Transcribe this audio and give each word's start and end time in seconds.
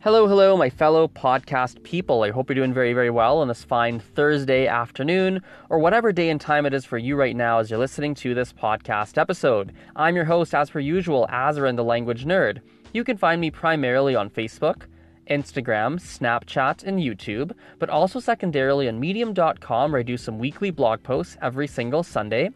Hello, 0.00 0.28
hello, 0.28 0.56
my 0.56 0.68
fellow 0.68 1.08
podcast 1.08 1.82
people. 1.82 2.22
I 2.22 2.30
hope 2.30 2.48
you're 2.48 2.54
doing 2.54 2.74
very, 2.74 2.92
very 2.92 3.08
well 3.10 3.38
on 3.38 3.48
this 3.48 3.64
fine 3.64 3.98
Thursday 3.98 4.66
afternoon, 4.66 5.42
or 5.70 5.78
whatever 5.78 6.12
day 6.12 6.28
and 6.28 6.40
time 6.40 6.66
it 6.66 6.74
is 6.74 6.84
for 6.84 6.98
you 6.98 7.16
right 7.16 7.34
now 7.34 7.58
as 7.58 7.70
you're 7.70 7.78
listening 7.78 8.14
to 8.16 8.34
this 8.34 8.52
podcast 8.52 9.18
episode. 9.18 9.72
I'm 9.96 10.14
your 10.14 10.26
host, 10.26 10.54
as 10.54 10.68
per 10.70 10.80
usual, 10.80 11.26
Azren 11.32 11.76
the 11.76 11.82
Language 11.82 12.26
Nerd. 12.26 12.60
You 12.92 13.04
can 13.04 13.16
find 13.16 13.40
me 13.40 13.50
primarily 13.50 14.14
on 14.14 14.30
Facebook, 14.30 14.82
Instagram, 15.30 15.98
Snapchat, 15.98 16.84
and 16.84 17.00
YouTube, 17.00 17.52
but 17.78 17.88
also 17.88 18.20
secondarily 18.20 18.88
on 18.88 19.00
Medium.com, 19.00 19.92
where 19.92 20.00
I 20.00 20.04
do 20.04 20.18
some 20.18 20.38
weekly 20.38 20.70
blog 20.70 21.02
posts 21.02 21.38
every 21.40 21.66
single 21.66 22.02
Sunday 22.02 22.50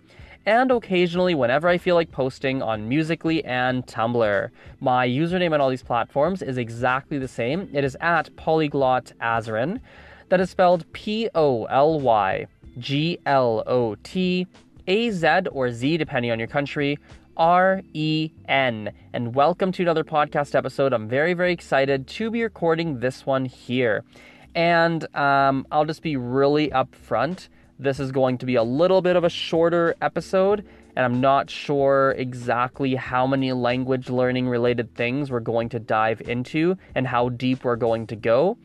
and 0.46 0.70
occasionally 0.70 1.34
whenever 1.34 1.68
I 1.68 1.79
feel 1.79 1.95
like 1.95 2.11
posting 2.11 2.62
on 2.62 2.89
Musical.ly 2.89 3.43
and 3.45 3.86
Tumblr. 3.86 4.50
My 4.80 5.07
username 5.07 5.52
on 5.52 5.61
all 5.61 5.70
these 5.70 5.82
platforms 5.82 6.43
is 6.43 6.59
exactly 6.59 7.18
the 7.18 7.29
same. 7.29 7.68
It 7.72 7.84
is 7.84 7.96
at 8.00 8.34
Polyglot 8.36 9.13
Azren. 9.21 9.80
That 10.29 10.40
is 10.40 10.50
spelled 10.50 10.90
P 10.93 11.29
O 11.35 11.64
L 11.64 12.00
Y 12.00 12.46
G 12.79 13.18
L 13.26 13.63
O 13.66 13.96
T 13.96 14.46
A 14.86 15.11
Z 15.11 15.29
or 15.53 15.71
Z, 15.72 15.96
depending 15.96 16.30
on 16.30 16.39
your 16.39 16.49
country. 16.49 16.99
R 17.36 17.82
E 17.94 18.30
N. 18.49 18.93
And 19.13 19.35
welcome 19.35 19.72
to 19.72 19.82
another 19.82 20.04
podcast 20.04 20.54
episode. 20.54 20.93
I'm 20.93 21.08
very, 21.08 21.32
very 21.32 21.52
excited 21.52 22.07
to 22.07 22.30
be 22.30 22.43
recording 22.43 23.00
this 23.00 23.25
one 23.25 23.44
here. 23.44 24.04
And 24.54 25.04
um, 25.16 25.66
I'll 25.71 25.85
just 25.85 26.02
be 26.02 26.16
really 26.16 26.68
upfront. 26.68 27.49
This 27.80 27.98
is 27.98 28.12
going 28.12 28.36
to 28.36 28.44
be 28.44 28.57
a 28.57 28.62
little 28.62 29.00
bit 29.00 29.16
of 29.16 29.25
a 29.25 29.30
shorter 29.30 29.94
episode, 30.02 30.66
and 30.96 31.02
I'm 31.02 31.18
not 31.22 31.48
sure 31.48 32.14
exactly 32.19 32.94
how 32.94 33.27
many 33.27 33.55
language 33.55 34.11
learning 34.11 34.48
related 34.48 34.94
things 34.94 35.30
we're 35.30 35.41
going 35.41 35.70
to 35.70 35.78
dive 35.78 36.20
into 36.20 36.77
and 36.94 37.06
how 37.06 37.30
deep 37.30 37.64
we're 37.64 37.77
going 37.77 38.06
to 38.08 38.16
go. 38.16 38.58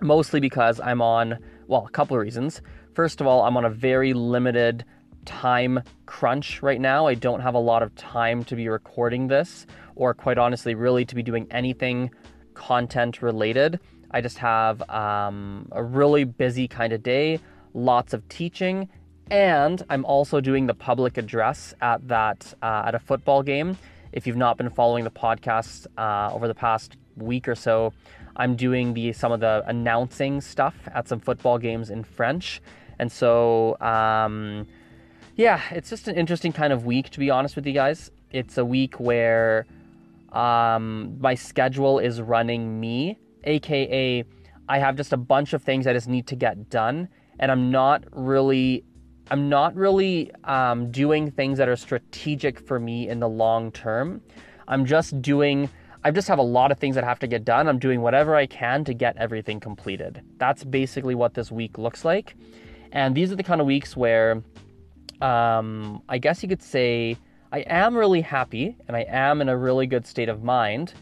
Mostly 0.00 0.40
because 0.40 0.80
I'm 0.80 1.00
on, 1.00 1.38
well, 1.68 1.86
a 1.86 1.90
couple 1.92 2.16
of 2.16 2.22
reasons. 2.22 2.60
First 2.92 3.20
of 3.20 3.28
all, 3.28 3.44
I'm 3.44 3.56
on 3.56 3.66
a 3.66 3.70
very 3.70 4.14
limited 4.14 4.84
time 5.26 5.84
crunch 6.06 6.60
right 6.60 6.80
now. 6.80 7.06
I 7.06 7.14
don't 7.14 7.42
have 7.42 7.54
a 7.54 7.60
lot 7.60 7.84
of 7.84 7.94
time 7.94 8.42
to 8.46 8.56
be 8.56 8.68
recording 8.68 9.28
this, 9.28 9.64
or 9.94 10.12
quite 10.12 10.38
honestly, 10.38 10.74
really 10.74 11.04
to 11.04 11.14
be 11.14 11.22
doing 11.22 11.46
anything 11.52 12.10
content 12.54 13.22
related. 13.22 13.78
I 14.10 14.20
just 14.20 14.38
have 14.38 14.82
um, 14.90 15.68
a 15.70 15.84
really 15.84 16.24
busy 16.24 16.66
kind 16.66 16.92
of 16.92 17.04
day 17.04 17.38
lots 17.74 18.12
of 18.14 18.28
teaching, 18.28 18.88
and 19.30 19.82
I'm 19.88 20.04
also 20.04 20.40
doing 20.40 20.66
the 20.66 20.74
public 20.74 21.16
address 21.16 21.74
at 21.80 22.06
that 22.08 22.52
uh, 22.62 22.84
at 22.86 22.94
a 22.94 22.98
football 22.98 23.42
game. 23.42 23.78
If 24.12 24.26
you've 24.26 24.36
not 24.36 24.56
been 24.56 24.70
following 24.70 25.04
the 25.04 25.10
podcast 25.10 25.86
uh, 25.96 26.34
over 26.34 26.48
the 26.48 26.54
past 26.54 26.96
week 27.16 27.46
or 27.46 27.54
so, 27.54 27.92
I'm 28.36 28.56
doing 28.56 28.94
the 28.94 29.12
some 29.12 29.32
of 29.32 29.40
the 29.40 29.62
announcing 29.66 30.40
stuff 30.40 30.74
at 30.94 31.08
some 31.08 31.20
football 31.20 31.58
games 31.58 31.90
in 31.90 32.02
French, 32.02 32.60
and 32.98 33.10
so 33.10 33.78
um, 33.80 34.66
yeah, 35.36 35.60
it's 35.70 35.90
just 35.90 36.08
an 36.08 36.16
interesting 36.16 36.52
kind 36.52 36.72
of 36.72 36.84
week 36.84 37.10
to 37.10 37.18
be 37.18 37.30
honest 37.30 37.56
with 37.56 37.66
you 37.66 37.72
guys. 37.72 38.10
It's 38.32 38.58
a 38.58 38.64
week 38.64 38.98
where 38.98 39.66
um, 40.32 41.16
my 41.20 41.34
schedule 41.34 41.98
is 41.98 42.20
running 42.20 42.80
me, 42.80 43.18
aka 43.44 44.24
I 44.68 44.78
have 44.78 44.96
just 44.96 45.12
a 45.12 45.16
bunch 45.16 45.52
of 45.52 45.62
things 45.62 45.88
I 45.88 45.92
just 45.92 46.08
need 46.08 46.28
to 46.28 46.36
get 46.36 46.70
done 46.70 47.08
and 47.40 47.50
I'm 47.50 47.70
not 47.72 48.04
really 48.12 48.84
I'm 49.32 49.48
not 49.48 49.74
really 49.74 50.32
um, 50.44 50.90
doing 50.90 51.30
things 51.30 51.58
that 51.58 51.68
are 51.68 51.76
strategic 51.76 52.58
for 52.58 52.80
me 52.80 53.08
in 53.08 53.20
the 53.20 53.28
long 53.28 53.70
term. 53.72 54.20
I'm 54.68 54.84
just 54.84 55.20
doing 55.20 55.68
I 56.02 56.10
just 56.10 56.28
have 56.28 56.38
a 56.38 56.42
lot 56.42 56.72
of 56.72 56.78
things 56.78 56.94
that 56.94 57.04
have 57.04 57.18
to 57.18 57.26
get 57.26 57.44
done. 57.44 57.68
I'm 57.68 57.78
doing 57.78 58.00
whatever 58.00 58.34
I 58.34 58.46
can 58.46 58.84
to 58.84 58.94
get 58.94 59.16
everything 59.18 59.60
completed. 59.60 60.22
That's 60.38 60.64
basically 60.64 61.14
what 61.14 61.34
this 61.34 61.50
week 61.50 61.76
looks 61.76 62.04
like. 62.04 62.36
And 62.92 63.14
these 63.14 63.30
are 63.30 63.36
the 63.36 63.42
kind 63.42 63.60
of 63.60 63.66
weeks 63.66 63.96
where 63.96 64.42
um, 65.20 66.02
I 66.08 66.18
guess 66.18 66.42
you 66.42 66.48
could 66.48 66.62
say 66.62 67.16
I 67.52 67.60
am 67.60 67.96
really 67.96 68.22
happy 68.22 68.76
and 68.88 68.96
I 68.96 69.04
am 69.08 69.40
in 69.40 69.48
a 69.48 69.56
really 69.56 69.86
good 69.86 70.06
state 70.06 70.28
of 70.28 70.42
mind, 70.42 70.94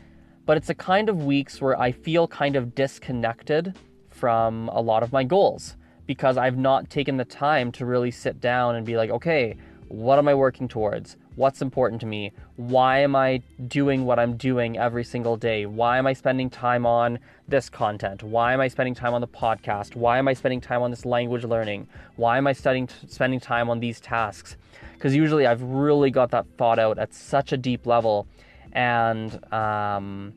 but 0.46 0.56
it's 0.56 0.68
a 0.68 0.74
kind 0.74 1.08
of 1.08 1.24
weeks 1.24 1.60
where 1.60 1.80
I 1.80 1.92
feel 1.92 2.26
kind 2.26 2.56
of 2.56 2.74
disconnected 2.74 3.78
from 4.10 4.68
a 4.70 4.80
lot 4.80 5.02
of 5.02 5.12
my 5.12 5.22
goals 5.22 5.76
because 6.08 6.38
I've 6.38 6.56
not 6.56 6.88
taken 6.88 7.18
the 7.18 7.24
time 7.26 7.70
to 7.72 7.84
really 7.84 8.10
sit 8.10 8.40
down 8.40 8.76
and 8.76 8.86
be 8.86 8.96
like, 8.96 9.10
okay, 9.10 9.58
what 9.88 10.18
am 10.18 10.26
I 10.26 10.34
working 10.34 10.66
towards? 10.66 11.18
What's 11.36 11.60
important 11.60 12.00
to 12.00 12.06
me? 12.06 12.32
Why 12.56 13.00
am 13.00 13.14
I 13.14 13.42
doing 13.68 14.06
what 14.06 14.18
I'm 14.18 14.38
doing 14.38 14.78
every 14.78 15.04
single 15.04 15.36
day? 15.36 15.66
Why 15.66 15.98
am 15.98 16.06
I 16.06 16.14
spending 16.14 16.48
time 16.48 16.86
on 16.86 17.18
this 17.46 17.68
content? 17.68 18.22
Why 18.22 18.54
am 18.54 18.60
I 18.60 18.68
spending 18.68 18.94
time 18.94 19.12
on 19.12 19.20
the 19.20 19.28
podcast? 19.28 19.96
Why 19.96 20.16
am 20.16 20.28
I 20.28 20.32
spending 20.32 20.62
time 20.62 20.80
on 20.80 20.90
this 20.90 21.04
language 21.04 21.44
learning? 21.44 21.86
Why 22.16 22.38
am 22.38 22.46
I 22.46 22.54
studying, 22.54 22.88
spending 23.06 23.38
time 23.38 23.68
on 23.68 23.78
these 23.78 24.00
tasks? 24.00 24.56
Because 24.94 25.14
usually 25.14 25.46
I've 25.46 25.62
really 25.62 26.10
got 26.10 26.30
that 26.30 26.46
thought 26.56 26.78
out 26.78 26.98
at 26.98 27.12
such 27.12 27.52
a 27.52 27.58
deep 27.58 27.86
level. 27.86 28.26
And 28.72 29.52
um, 29.52 30.32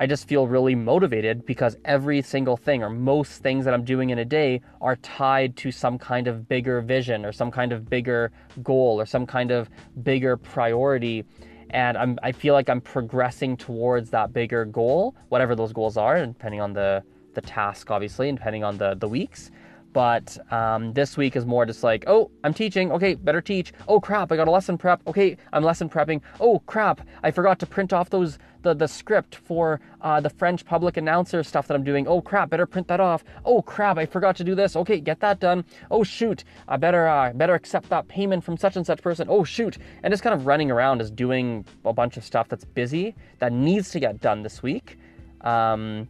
I 0.00 0.06
just 0.06 0.28
feel 0.28 0.46
really 0.46 0.76
motivated 0.76 1.44
because 1.44 1.76
every 1.84 2.22
single 2.22 2.56
thing 2.56 2.84
or 2.84 2.88
most 2.88 3.42
things 3.42 3.64
that 3.64 3.74
I'm 3.74 3.82
doing 3.82 4.10
in 4.10 4.20
a 4.20 4.24
day 4.24 4.60
are 4.80 4.94
tied 4.96 5.56
to 5.56 5.72
some 5.72 5.98
kind 5.98 6.28
of 6.28 6.48
bigger 6.48 6.80
vision 6.80 7.24
or 7.24 7.32
some 7.32 7.50
kind 7.50 7.72
of 7.72 7.90
bigger 7.90 8.30
goal 8.62 9.00
or 9.00 9.06
some 9.06 9.26
kind 9.26 9.50
of 9.50 9.68
bigger 10.04 10.36
priority. 10.36 11.24
And 11.70 11.98
I'm, 11.98 12.16
I 12.22 12.30
feel 12.30 12.54
like 12.54 12.68
I'm 12.68 12.80
progressing 12.80 13.56
towards 13.56 14.10
that 14.10 14.32
bigger 14.32 14.64
goal, 14.64 15.16
whatever 15.30 15.56
those 15.56 15.72
goals 15.72 15.96
are, 15.96 16.24
depending 16.24 16.60
on 16.60 16.72
the, 16.72 17.02
the 17.34 17.40
task, 17.40 17.90
obviously, 17.90 18.28
and 18.28 18.38
depending 18.38 18.62
on 18.62 18.78
the, 18.78 18.94
the 18.94 19.08
weeks. 19.08 19.50
But 19.98 20.38
um, 20.52 20.92
this 20.92 21.16
week 21.16 21.34
is 21.34 21.44
more 21.44 21.66
just 21.66 21.82
like, 21.82 22.04
oh, 22.06 22.30
I'm 22.44 22.54
teaching. 22.54 22.92
Okay, 22.92 23.14
better 23.14 23.40
teach. 23.40 23.72
Oh 23.88 23.98
crap, 23.98 24.30
I 24.30 24.36
got 24.36 24.46
a 24.46 24.50
lesson 24.52 24.78
prep. 24.78 25.04
Okay, 25.08 25.36
I'm 25.52 25.64
lesson 25.64 25.88
prepping. 25.88 26.20
Oh 26.38 26.60
crap, 26.60 27.00
I 27.24 27.32
forgot 27.32 27.58
to 27.58 27.66
print 27.66 27.92
off 27.92 28.08
those 28.08 28.38
the 28.62 28.74
the 28.74 28.86
script 28.86 29.34
for 29.34 29.80
uh, 30.00 30.20
the 30.20 30.30
French 30.30 30.64
public 30.64 30.98
announcer 30.98 31.42
stuff 31.42 31.66
that 31.66 31.74
I'm 31.74 31.82
doing. 31.82 32.06
Oh 32.06 32.20
crap, 32.20 32.48
better 32.48 32.64
print 32.64 32.86
that 32.86 33.00
off. 33.00 33.24
Oh 33.44 33.60
crap, 33.60 33.98
I 33.98 34.06
forgot 34.06 34.36
to 34.36 34.44
do 34.44 34.54
this. 34.54 34.76
Okay, 34.76 35.00
get 35.00 35.18
that 35.18 35.40
done. 35.40 35.64
Oh 35.90 36.04
shoot, 36.04 36.44
I 36.68 36.76
better 36.76 37.08
uh, 37.08 37.32
better 37.32 37.54
accept 37.54 37.88
that 37.88 38.06
payment 38.06 38.44
from 38.44 38.56
such 38.56 38.76
and 38.76 38.86
such 38.86 39.02
person. 39.02 39.26
Oh 39.28 39.42
shoot, 39.42 39.78
and 40.04 40.12
just 40.12 40.22
kind 40.22 40.32
of 40.32 40.46
running 40.46 40.70
around 40.70 41.00
is 41.00 41.10
doing 41.10 41.64
a 41.84 41.92
bunch 41.92 42.16
of 42.16 42.22
stuff 42.22 42.48
that's 42.48 42.64
busy 42.64 43.16
that 43.40 43.52
needs 43.52 43.90
to 43.90 43.98
get 43.98 44.20
done 44.20 44.44
this 44.44 44.62
week. 44.62 44.96
Um, 45.40 46.06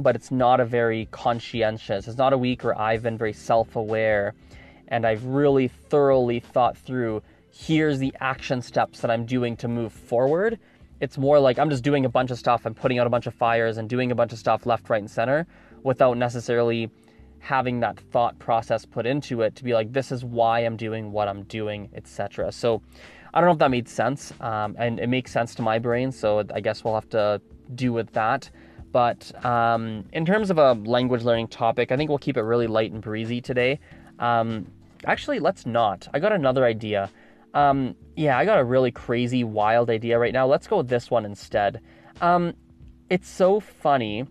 but 0.00 0.14
it's 0.14 0.30
not 0.30 0.60
a 0.60 0.64
very 0.64 1.08
conscientious. 1.10 2.08
It's 2.08 2.18
not 2.18 2.32
a 2.32 2.38
week 2.38 2.64
where 2.64 2.78
I've 2.78 3.02
been 3.02 3.18
very 3.18 3.32
self 3.32 3.76
aware 3.76 4.34
and 4.88 5.06
I've 5.06 5.24
really 5.24 5.68
thoroughly 5.68 6.40
thought 6.40 6.76
through 6.76 7.22
here's 7.52 7.98
the 7.98 8.14
action 8.20 8.62
steps 8.62 9.00
that 9.00 9.10
I'm 9.10 9.26
doing 9.26 9.56
to 9.58 9.68
move 9.68 9.92
forward. 9.92 10.58
It's 11.00 11.18
more 11.18 11.38
like 11.38 11.58
I'm 11.58 11.70
just 11.70 11.82
doing 11.82 12.04
a 12.04 12.08
bunch 12.08 12.30
of 12.30 12.38
stuff 12.38 12.66
and 12.66 12.76
putting 12.76 12.98
out 12.98 13.06
a 13.06 13.10
bunch 13.10 13.26
of 13.26 13.34
fires 13.34 13.76
and 13.78 13.88
doing 13.88 14.12
a 14.12 14.14
bunch 14.14 14.32
of 14.32 14.38
stuff 14.38 14.66
left, 14.66 14.88
right, 14.88 15.00
and 15.00 15.10
center 15.10 15.46
without 15.82 16.16
necessarily 16.16 16.90
having 17.38 17.80
that 17.80 17.98
thought 17.98 18.38
process 18.38 18.84
put 18.84 19.06
into 19.06 19.42
it 19.42 19.54
to 19.56 19.64
be 19.64 19.72
like, 19.74 19.92
this 19.92 20.10
is 20.10 20.24
why 20.24 20.60
I'm 20.60 20.76
doing 20.76 21.12
what 21.12 21.28
I'm 21.28 21.42
doing, 21.44 21.88
etc. 21.94 22.50
So 22.50 22.82
I 23.32 23.40
don't 23.40 23.48
know 23.48 23.52
if 23.52 23.58
that 23.58 23.70
made 23.70 23.88
sense. 23.88 24.32
Um, 24.40 24.74
and 24.78 24.98
it 24.98 25.08
makes 25.08 25.30
sense 25.30 25.54
to 25.56 25.62
my 25.62 25.78
brain. 25.78 26.10
So 26.10 26.42
I 26.52 26.60
guess 26.60 26.82
we'll 26.82 26.94
have 26.94 27.08
to 27.10 27.40
do 27.74 27.92
with 27.92 28.12
that. 28.12 28.50
But 28.96 29.44
um, 29.44 30.06
in 30.14 30.24
terms 30.24 30.48
of 30.48 30.56
a 30.56 30.72
language 30.72 31.22
learning 31.22 31.48
topic, 31.48 31.92
I 31.92 31.98
think 31.98 32.08
we'll 32.08 32.16
keep 32.16 32.38
it 32.38 32.42
really 32.44 32.66
light 32.66 32.92
and 32.92 33.02
breezy 33.02 33.42
today. 33.42 33.78
Um, 34.18 34.72
actually, 35.04 35.38
let's 35.38 35.66
not. 35.66 36.08
I 36.14 36.18
got 36.18 36.32
another 36.32 36.64
idea. 36.64 37.10
Um, 37.52 37.94
yeah, 38.16 38.38
I 38.38 38.46
got 38.46 38.58
a 38.58 38.64
really 38.64 38.90
crazy, 38.90 39.44
wild 39.44 39.90
idea 39.90 40.18
right 40.18 40.32
now. 40.32 40.46
Let's 40.46 40.66
go 40.66 40.78
with 40.78 40.88
this 40.88 41.10
one 41.10 41.26
instead. 41.26 41.82
Um, 42.22 42.54
it's 43.10 43.28
so 43.28 43.60
funny 43.60 44.24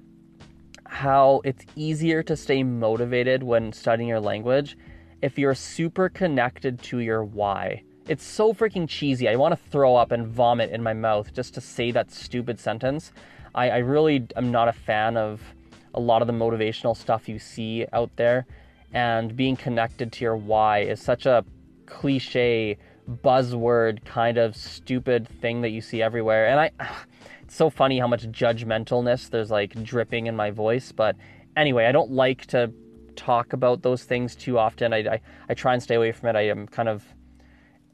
how 0.87 1.41
it's 1.43 1.63
easier 1.75 2.23
to 2.23 2.35
stay 2.35 2.63
motivated 2.63 3.43
when 3.43 3.71
studying 3.71 4.09
your 4.09 4.19
language 4.19 4.79
if 5.21 5.37
you're 5.37 5.53
super 5.53 6.09
connected 6.09 6.81
to 6.89 7.01
your 7.01 7.23
why. 7.23 7.83
It's 8.07 8.23
so 8.23 8.53
freaking 8.53 8.87
cheesy. 8.87 9.27
I 9.27 9.35
want 9.35 9.53
to 9.53 9.69
throw 9.71 9.95
up 9.95 10.11
and 10.11 10.27
vomit 10.27 10.69
in 10.69 10.83
my 10.83 10.93
mouth 10.93 11.33
just 11.33 11.55
to 11.55 11.61
say 11.61 11.89
that 11.89 12.11
stupid 12.11 12.59
sentence. 12.59 13.11
I, 13.55 13.71
I 13.71 13.77
really 13.79 14.27
am 14.35 14.51
not 14.51 14.67
a 14.67 14.73
fan 14.73 15.17
of 15.17 15.41
a 15.95 15.99
lot 15.99 16.21
of 16.21 16.27
the 16.27 16.33
motivational 16.33 16.95
stuff 16.95 17.27
you 17.27 17.39
see 17.39 17.87
out 17.93 18.11
there. 18.15 18.45
And 18.93 19.35
being 19.35 19.55
connected 19.55 20.11
to 20.13 20.23
your 20.23 20.37
why 20.37 20.81
is 20.81 21.01
such 21.01 21.25
a 21.25 21.43
cliche, 21.87 22.77
buzzword 23.09 24.05
kind 24.05 24.37
of 24.37 24.55
stupid 24.55 25.27
thing 25.27 25.61
that 25.61 25.69
you 25.69 25.81
see 25.81 26.03
everywhere. 26.03 26.47
And 26.47 26.59
I, 26.59 26.71
it's 27.41 27.55
so 27.55 27.71
funny 27.71 27.97
how 27.97 28.07
much 28.07 28.27
judgmentalness 28.27 29.31
there's 29.31 29.49
like 29.49 29.81
dripping 29.83 30.27
in 30.27 30.35
my 30.35 30.51
voice. 30.51 30.91
But 30.91 31.15
anyway, 31.57 31.87
I 31.87 31.91
don't 31.91 32.11
like 32.11 32.45
to 32.47 32.71
talk 33.15 33.53
about 33.53 33.81
those 33.81 34.03
things 34.03 34.35
too 34.35 34.59
often. 34.59 34.93
I, 34.93 34.97
I, 34.97 35.21
I 35.49 35.53
try 35.55 35.73
and 35.73 35.81
stay 35.81 35.95
away 35.95 36.11
from 36.11 36.29
it. 36.29 36.35
I 36.35 36.49
am 36.49 36.67
kind 36.67 36.87
of, 36.87 37.03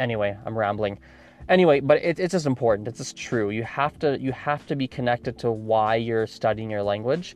anyway, 0.01 0.38
I'm 0.45 0.57
rambling. 0.57 1.00
anyway, 1.50 1.80
but 1.80 1.98
it, 2.03 2.19
it's 2.19 2.33
just 2.33 2.45
important. 2.45 2.88
It's 2.88 2.98
just 2.98 3.15
true. 3.18 3.50
You 3.50 3.63
have 3.63 3.98
to 4.00 4.19
you 4.19 4.31
have 4.31 4.65
to 4.68 4.75
be 4.75 4.88
connected 4.88 5.38
to 5.39 5.51
why 5.51 5.95
you're 5.95 6.27
studying 6.27 6.69
your 6.69 6.83
language. 6.83 7.36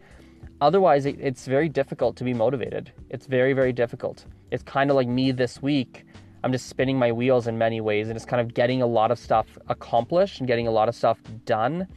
Otherwise, 0.61 1.05
it, 1.05 1.17
it's 1.19 1.45
very 1.45 1.69
difficult 1.69 2.15
to 2.17 2.23
be 2.23 2.33
motivated. 2.33 2.91
It's 3.09 3.27
very 3.27 3.53
very 3.53 3.73
difficult. 3.73 4.25
It's 4.51 4.63
kind 4.63 4.89
of 4.89 4.95
like 4.95 5.07
me 5.07 5.31
this 5.31 5.61
week. 5.61 6.05
I'm 6.43 6.51
just 6.51 6.67
spinning 6.67 6.99
my 6.99 7.11
wheels 7.11 7.47
in 7.47 7.57
many 7.57 7.81
ways, 7.81 8.07
and 8.07 8.15
it's 8.15 8.25
kind 8.25 8.41
of 8.41 8.53
getting 8.53 8.81
a 8.81 8.87
lot 8.87 9.09
of 9.11 9.17
stuff 9.17 9.47
accomplished 9.67 10.39
and 10.39 10.47
getting 10.47 10.67
a 10.67 10.71
lot 10.71 10.87
of 10.87 10.95
stuff 10.95 11.19
done 11.45 11.87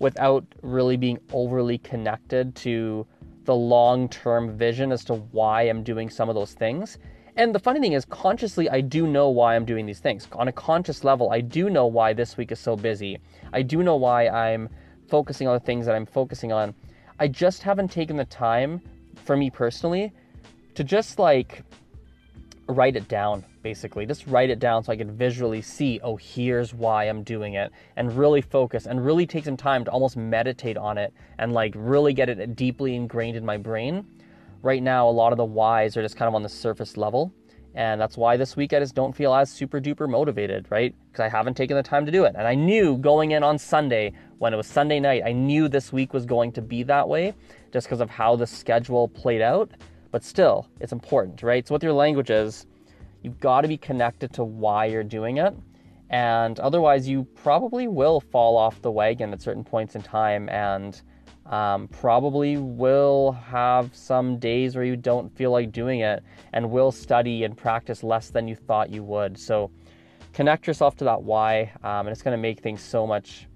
without 0.00 0.44
really 0.62 0.96
being 0.96 1.18
overly 1.32 1.78
connected 1.78 2.54
to 2.56 3.06
the 3.44 3.54
long 3.54 4.08
term 4.08 4.56
vision 4.56 4.90
as 4.90 5.04
to 5.04 5.14
why 5.14 5.62
I'm 5.62 5.82
doing 5.84 6.10
some 6.10 6.28
of 6.28 6.34
those 6.34 6.54
things. 6.54 6.98
And 7.36 7.52
the 7.52 7.58
funny 7.58 7.80
thing 7.80 7.94
is, 7.94 8.04
consciously, 8.04 8.70
I 8.70 8.80
do 8.80 9.08
know 9.08 9.28
why 9.28 9.56
I'm 9.56 9.64
doing 9.64 9.86
these 9.86 9.98
things. 9.98 10.28
On 10.32 10.46
a 10.46 10.52
conscious 10.52 11.02
level, 11.02 11.30
I 11.32 11.40
do 11.40 11.68
know 11.68 11.86
why 11.86 12.12
this 12.12 12.36
week 12.36 12.52
is 12.52 12.60
so 12.60 12.76
busy. 12.76 13.18
I 13.52 13.62
do 13.62 13.82
know 13.82 13.96
why 13.96 14.28
I'm 14.28 14.68
focusing 15.08 15.48
on 15.48 15.54
the 15.54 15.60
things 15.60 15.86
that 15.86 15.96
I'm 15.96 16.06
focusing 16.06 16.52
on. 16.52 16.74
I 17.18 17.26
just 17.26 17.62
haven't 17.62 17.90
taken 17.90 18.16
the 18.16 18.24
time, 18.24 18.80
for 19.24 19.36
me 19.36 19.50
personally, 19.50 20.12
to 20.76 20.84
just 20.84 21.18
like 21.18 21.64
write 22.66 22.96
it 22.96 23.06
down 23.08 23.44
basically 23.62 24.06
just 24.06 24.26
write 24.26 24.48
it 24.48 24.58
down 24.58 24.82
so 24.82 24.90
i 24.90 24.96
can 24.96 25.10
visually 25.14 25.60
see 25.60 26.00
oh 26.02 26.16
here's 26.16 26.72
why 26.72 27.04
i'm 27.04 27.22
doing 27.22 27.54
it 27.54 27.70
and 27.96 28.16
really 28.16 28.40
focus 28.40 28.86
and 28.86 29.04
really 29.04 29.26
take 29.26 29.44
some 29.44 29.56
time 29.56 29.84
to 29.84 29.90
almost 29.90 30.16
meditate 30.16 30.78
on 30.78 30.96
it 30.96 31.12
and 31.38 31.52
like 31.52 31.74
really 31.76 32.14
get 32.14 32.28
it 32.30 32.56
deeply 32.56 32.96
ingrained 32.96 33.36
in 33.36 33.44
my 33.44 33.58
brain 33.58 34.06
right 34.64 34.82
now 34.82 35.08
a 35.08 35.10
lot 35.10 35.32
of 35.32 35.36
the 35.36 35.44
whys 35.44 35.96
are 35.96 36.02
just 36.02 36.16
kind 36.16 36.28
of 36.28 36.34
on 36.34 36.42
the 36.42 36.48
surface 36.48 36.96
level 36.96 37.32
and 37.76 38.00
that's 38.00 38.16
why 38.16 38.36
this 38.36 38.56
week 38.56 38.72
i 38.72 38.80
just 38.80 38.94
don't 38.94 39.14
feel 39.14 39.32
as 39.34 39.50
super 39.50 39.80
duper 39.80 40.08
motivated 40.08 40.66
right 40.70 40.94
because 41.10 41.22
i 41.22 41.28
haven't 41.28 41.56
taken 41.56 41.76
the 41.76 41.82
time 41.82 42.04
to 42.04 42.10
do 42.10 42.24
it 42.24 42.34
and 42.36 42.46
i 42.46 42.54
knew 42.54 42.96
going 42.98 43.30
in 43.30 43.42
on 43.42 43.56
sunday 43.58 44.12
when 44.38 44.52
it 44.52 44.56
was 44.56 44.66
sunday 44.66 44.98
night 44.98 45.22
i 45.24 45.32
knew 45.32 45.68
this 45.68 45.92
week 45.92 46.12
was 46.12 46.26
going 46.26 46.50
to 46.50 46.62
be 46.62 46.82
that 46.82 47.08
way 47.08 47.32
just 47.72 47.86
because 47.86 48.00
of 48.00 48.10
how 48.10 48.34
the 48.34 48.46
schedule 48.46 49.06
played 49.08 49.40
out 49.40 49.70
but 50.14 50.22
still, 50.22 50.68
it's 50.78 50.92
important, 50.92 51.42
right? 51.42 51.66
So 51.66 51.74
with 51.74 51.82
your 51.82 51.92
languages, 51.92 52.66
you've 53.24 53.40
got 53.40 53.62
to 53.62 53.68
be 53.68 53.76
connected 53.76 54.32
to 54.34 54.44
why 54.44 54.84
you're 54.84 55.02
doing 55.02 55.38
it. 55.38 55.52
And 56.08 56.60
otherwise, 56.60 57.08
you 57.08 57.24
probably 57.34 57.88
will 57.88 58.20
fall 58.20 58.56
off 58.56 58.80
the 58.80 58.92
wagon 58.92 59.32
at 59.32 59.42
certain 59.42 59.64
points 59.64 59.96
in 59.96 60.02
time 60.02 60.48
and 60.50 61.02
um, 61.46 61.88
probably 61.88 62.56
will 62.56 63.32
have 63.32 63.94
some 63.94 64.38
days 64.38 64.74
where 64.74 64.84
you 64.84 64.96
don't 64.96 65.34
feel 65.36 65.50
like 65.50 65.72
doing 65.72 66.00
it 66.00 66.22
and 66.52 66.70
will 66.70 66.90
study 66.90 67.44
and 67.44 67.56
practice 67.56 68.02
less 68.02 68.30
than 68.30 68.48
you 68.48 68.56
thought 68.56 68.90
you 68.90 69.02
would. 69.04 69.38
So 69.38 69.70
connect 70.32 70.66
yourself 70.66 70.96
to 70.96 71.04
that 71.04 71.22
why, 71.22 71.72
um, 71.82 72.06
and 72.06 72.08
it's 72.08 72.22
going 72.22 72.36
to 72.36 72.40
make 72.40 72.60
things 72.60 72.82
so 72.82 73.06
much 73.06 73.46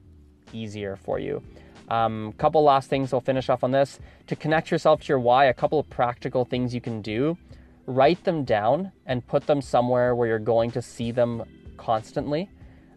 easier 0.53 0.97
for 0.97 1.19
you. 1.19 1.43
Um, 1.89 2.35
couple 2.35 2.63
last 2.63 2.91
things 2.91 3.13
I'll 3.13 3.21
finish 3.21 3.49
off 3.49 3.65
on 3.65 3.71
this. 3.71 3.99
To 4.27 4.37
connect 4.37 4.71
yourself 4.71 5.01
to 5.03 5.09
your 5.09 5.19
why, 5.19 5.47
a 5.47 5.55
couple 5.55 5.79
of 5.79 5.89
practical 5.89 6.45
things 6.45 6.75
you 6.75 6.83
can 6.83 7.01
do. 7.01 7.39
Write 7.87 8.23
them 8.25 8.45
down 8.45 8.93
and 9.07 9.27
put 9.27 9.47
them 9.47 9.63
somewhere 9.63 10.15
where 10.15 10.29
you're 10.29 10.39
going 10.39 10.71
to 10.73 10.83
see 10.83 11.11
them 11.11 11.43
constantly. 11.79 12.51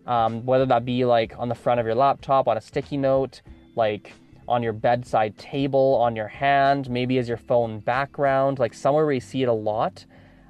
Um, 0.05 0.45
whether 0.45 0.65
that 0.65 0.83
be 0.83 1.05
like 1.05 1.33
on 1.37 1.47
the 1.47 1.55
front 1.55 1.79
of 1.79 1.85
your 1.85 1.95
laptop, 1.95 2.49
on 2.49 2.57
a 2.57 2.61
sticky 2.61 2.97
note, 2.97 3.41
like 3.75 4.13
on 4.51 4.61
your 4.61 4.73
bedside 4.73 5.37
table, 5.37 5.95
on 5.95 6.15
your 6.15 6.27
hand, 6.27 6.89
maybe 6.89 7.17
as 7.17 7.27
your 7.27 7.37
phone 7.37 7.79
background, 7.79 8.59
like 8.59 8.73
somewhere 8.73 9.05
where 9.05 9.13
you 9.13 9.19
see 9.19 9.41
it 9.43 9.49
a 9.49 9.53
lot. 9.53 10.05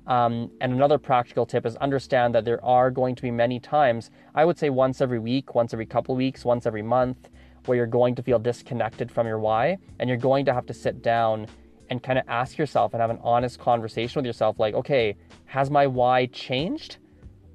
Um, 0.08 0.52
and 0.60 0.74
another 0.74 0.98
practical 0.98 1.46
tip 1.46 1.66
is 1.66 1.76
understand 1.78 2.34
that 2.36 2.44
there 2.44 2.64
are 2.66 2.90
going 2.90 3.16
to 3.16 3.22
be 3.22 3.32
many 3.32 3.60
times, 3.60 4.10
I 4.34 4.44
would 4.44 4.58
say 4.58 4.70
once 4.70 5.00
every 5.00 5.20
week, 5.20 5.54
once 5.54 5.72
every 5.74 5.86
couple 5.86 6.16
weeks, 6.16 6.44
once 6.44 6.66
every 6.66 6.82
month, 6.82 7.30
where 7.66 7.76
you're 7.76 7.86
going 7.86 8.16
to 8.16 8.24
feel 8.24 8.40
disconnected 8.40 9.12
from 9.12 9.28
your 9.28 9.40
why 9.40 9.78
and 10.00 10.10
you're 10.10 10.18
going 10.18 10.46
to 10.46 10.54
have 10.54 10.66
to 10.66 10.74
sit 10.74 11.02
down 11.02 11.48
and 11.90 12.02
kind 12.02 12.18
of 12.18 12.26
ask 12.28 12.58
yourself 12.58 12.94
and 12.94 13.02
have 13.02 13.10
an 13.10 13.20
honest 13.22 13.60
conversation 13.60 14.20
with 14.20 14.26
yourself 14.26 14.60
like 14.60 14.74
okay 14.74 15.16
has 15.46 15.70
my 15.70 15.86
why 15.86 16.26
changed 16.28 16.98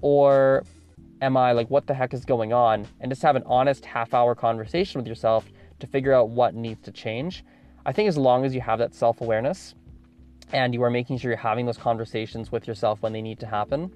or 0.03 0.63
am 1.23 1.37
i 1.37 1.53
like 1.53 1.69
what 1.71 1.87
the 1.87 1.95
heck 1.95 2.13
is 2.15 2.25
going 2.25 2.53
on 2.53 2.87
and 3.01 3.11
just 3.11 3.23
have 3.23 3.35
an 3.35 3.43
honest 3.47 3.85
half 3.85 4.15
hour 4.15 4.35
conversation 4.35 4.99
with 5.01 5.09
yourself 5.09 5.51
to 5.81 5.87
figure 5.87 6.13
out 6.13 6.29
what 6.29 6.55
needs 6.55 6.83
to 6.83 6.91
change 6.91 7.45
i 7.85 7.93
think 7.93 8.09
as 8.09 8.17
long 8.17 8.45
as 8.45 8.55
you 8.55 8.61
have 8.61 8.79
that 8.79 8.95
self-awareness 8.95 9.75
and 10.53 10.75
you 10.75 10.83
are 10.83 10.91
making 10.91 11.19
sure 11.19 11.31
you're 11.31 11.39
having 11.39 11.67
those 11.67 11.79
conversations 11.79 12.53
with 12.53 12.69
yourself 12.69 13.03
when 13.03 13.13
they 13.13 13.23
need 13.23 13.39
to 13.39 13.47
happen 13.47 13.91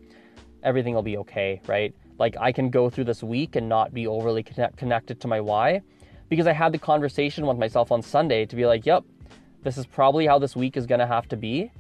everything 0.63 0.95
will 0.95 1.03
be 1.03 1.17
okay 1.17 1.61
right 1.67 1.95
like 2.19 2.37
i 2.41 2.53
can 2.53 2.71
go 2.71 2.91
through 2.91 3.05
this 3.05 3.23
week 3.23 3.57
and 3.57 3.69
not 3.69 3.95
be 3.95 4.07
overly 4.07 4.43
connect- 4.43 4.77
connected 4.77 5.21
to 5.21 5.29
my 5.29 5.41
why 5.41 5.81
because 6.31 6.47
I 6.47 6.53
had 6.53 6.73
the 6.73 6.79
conversation 6.79 7.45
with 7.45 7.59
myself 7.59 7.93
on 7.93 8.01
Sunday 8.01 8.47
to 8.47 8.57
be 8.57 8.65
like, 8.65 8.87
yep, 8.87 9.05
this 9.63 9.77
is 9.77 9.85
probably 9.85 10.27
how 10.27 10.39
this 10.39 10.57
week 10.57 10.77
is 10.79 10.87
going 10.87 11.01
to 11.01 11.07
have 11.07 11.29
to 11.29 11.37
be. 11.37 11.71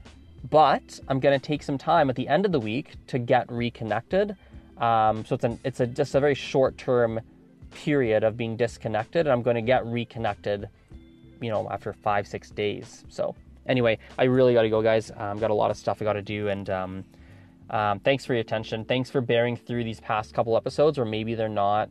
But 0.50 1.00
I'm 1.08 1.20
going 1.20 1.38
to 1.38 1.44
take 1.44 1.62
some 1.62 1.78
time 1.78 2.10
at 2.10 2.16
the 2.16 2.28
end 2.28 2.44
of 2.44 2.52
the 2.52 2.60
week 2.60 2.94
to 3.06 3.18
get 3.18 3.50
reconnected. 3.50 4.36
Um, 4.76 5.24
so 5.24 5.34
it's 5.34 5.44
an 5.44 5.60
it's 5.64 5.80
a 5.80 5.86
just 5.86 6.14
a 6.14 6.20
very 6.20 6.34
short 6.34 6.76
term 6.76 7.20
period 7.70 8.24
of 8.24 8.36
being 8.36 8.56
disconnected, 8.56 9.26
and 9.26 9.32
I'm 9.32 9.42
going 9.42 9.56
to 9.56 9.62
get 9.62 9.84
reconnected, 9.86 10.68
you 11.40 11.50
know, 11.50 11.68
after 11.70 11.92
five 11.92 12.26
six 12.26 12.50
days. 12.50 13.04
So 13.08 13.34
anyway, 13.66 13.98
I 14.18 14.24
really 14.24 14.54
got 14.54 14.62
to 14.62 14.70
go, 14.70 14.82
guys. 14.82 15.10
Um, 15.16 15.38
got 15.38 15.50
a 15.50 15.54
lot 15.54 15.70
of 15.70 15.76
stuff 15.76 16.00
I 16.00 16.04
got 16.04 16.14
to 16.14 16.22
do, 16.22 16.48
and 16.48 16.68
um, 16.70 17.04
um, 17.70 18.00
thanks 18.00 18.24
for 18.24 18.34
your 18.34 18.40
attention. 18.40 18.84
Thanks 18.84 19.10
for 19.10 19.20
bearing 19.20 19.56
through 19.56 19.84
these 19.84 20.00
past 20.00 20.34
couple 20.34 20.56
episodes, 20.56 20.98
or 20.98 21.04
maybe 21.04 21.34
they're 21.34 21.48
not 21.48 21.90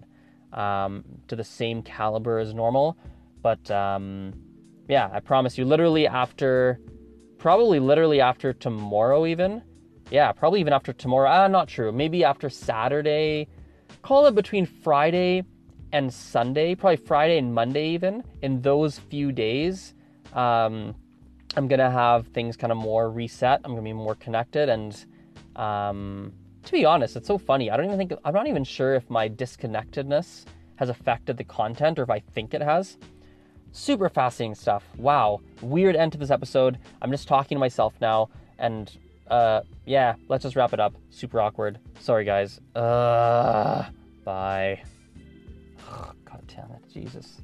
um, 0.54 1.04
to 1.28 1.36
the 1.36 1.44
same 1.44 1.82
caliber 1.82 2.40
as 2.40 2.54
normal. 2.54 2.98
But 3.42 3.70
um, 3.72 4.34
yeah, 4.88 5.10
I 5.12 5.20
promise 5.20 5.58
you, 5.58 5.66
literally 5.66 6.08
after, 6.08 6.80
probably 7.38 7.80
literally 7.80 8.22
after 8.22 8.54
tomorrow, 8.54 9.26
even. 9.26 9.64
Yeah, 10.12 10.32
probably 10.32 10.60
even 10.60 10.74
after 10.74 10.92
tomorrow. 10.92 11.30
Ah, 11.30 11.48
not 11.48 11.68
true. 11.68 11.92
Maybe 11.92 12.24
after 12.24 12.50
Saturday. 12.50 13.48
Call 14.02 14.26
it 14.26 14.36
between 14.36 14.66
Friday 14.66 15.44
and 15.92 16.14
Sunday, 16.14 16.76
probably 16.76 16.98
Friday 16.98 17.38
and 17.38 17.54
Monday, 17.54 17.90
even. 17.90 18.24
In 18.42 18.62
those 18.62 19.00
few 19.00 19.32
days, 19.32 19.94
um, 20.34 20.96
I'm 21.56 21.68
gonna 21.68 21.90
have 21.90 22.28
things 22.28 22.56
kind 22.56 22.72
of 22.72 22.78
more 22.78 23.10
reset. 23.10 23.62
I'm 23.64 23.72
gonna 23.72 23.82
be 23.82 23.94
more 23.94 24.16
connected 24.16 24.70
and 24.70 25.06
um, 25.56 26.32
to 26.64 26.72
be 26.72 26.86
honest, 26.86 27.16
it's 27.16 27.28
so 27.28 27.38
funny. 27.38 27.72
I 27.72 27.78
don't 27.78 27.86
even 27.86 27.98
think 27.98 28.14
I'm 28.24 28.34
not 28.34 28.48
even 28.48 28.64
sure 28.64 28.96
if 28.96 29.10
my 29.10 29.28
disconnectedness 29.28 30.46
has 30.76 30.90
affected 30.90 31.38
the 31.38 31.44
content 31.44 32.00
or 32.00 32.04
if 32.04 32.10
I 32.10 32.20
think 32.20 32.54
it 32.54 32.62
has. 32.62 32.98
Super 33.72 34.10
fascinating 34.10 34.56
stuff. 34.56 34.84
Wow. 34.98 35.42
Weird 35.62 35.96
end 35.96 36.12
to 36.14 36.18
this 36.18 36.32
episode. 36.32 36.78
I'm 37.02 37.12
just 37.12 37.28
talking 37.28 37.56
to 37.56 37.60
myself 37.60 37.94
now 38.02 38.30
and 38.58 38.96
uh 39.30 39.62
yeah, 39.86 40.16
let's 40.28 40.44
just 40.44 40.56
wrap 40.56 40.74
it 40.74 40.80
up. 40.80 40.96
Super 41.10 41.42
awkward. 41.42 41.80
Sorry 42.00 42.26
guys. 42.26 42.60
Uh 42.76 43.86
bye. 44.24 44.82
Ah, 45.88 46.12
God 46.26 46.44
damn 46.48 46.72
it, 46.72 46.84
Jesus. 46.92 47.42